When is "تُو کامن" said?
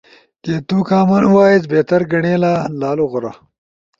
0.67-1.23